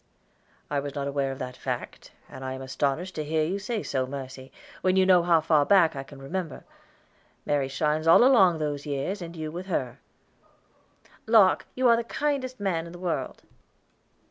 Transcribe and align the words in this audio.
"I 0.71 0.79
was 0.79 0.95
not 0.95 1.07
aware 1.07 1.31
of 1.31 1.37
that 1.37 1.55
fact, 1.55 2.09
and 2.27 2.43
am 2.43 2.63
astonished 2.63 3.13
to 3.13 3.23
hear 3.23 3.43
you 3.43 3.59
say 3.59 3.83
so, 3.83 4.07
Mercy, 4.07 4.51
when 4.81 4.95
you 4.95 5.05
know 5.05 5.21
how 5.21 5.41
far 5.41 5.63
back 5.63 5.95
I 5.95 6.01
can 6.01 6.19
remember. 6.19 6.63
Mary 7.45 7.67
shines 7.67 8.07
all 8.07 8.23
along 8.23 8.57
those 8.57 8.87
years, 8.87 9.21
and 9.21 9.35
you 9.35 9.51
with 9.51 9.67
her." 9.67 9.99
"Locke, 11.27 11.67
you 11.75 11.87
are 11.87 11.97
the 11.97 12.03
kindest 12.03 12.59
man 12.59 12.87
in 12.87 12.93
the 12.93 12.97
world." 12.97 13.43